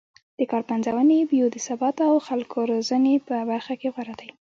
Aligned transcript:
د 0.37 0.41
کار 0.51 0.63
پنځونې، 0.71 1.17
بیو 1.29 1.47
د 1.51 1.57
ثبات 1.67 1.97
او 2.09 2.15
خلکو 2.27 2.59
روزنې 2.71 3.13
په 3.27 3.35
برخه 3.49 3.73
کې 3.79 3.87
غوره 3.93 4.15
دی 4.21 4.29